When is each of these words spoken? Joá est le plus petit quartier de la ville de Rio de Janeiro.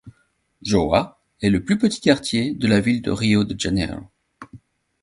Joá 0.63 1.21
est 1.43 1.51
le 1.51 1.63
plus 1.63 1.77
petit 1.77 2.01
quartier 2.01 2.55
de 2.55 2.65
la 2.65 2.79
ville 2.81 3.03
de 3.03 3.11
Rio 3.11 3.43
de 3.43 3.53
Janeiro. 3.55 4.01